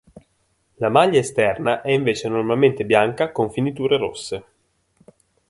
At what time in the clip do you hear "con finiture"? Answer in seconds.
3.31-3.97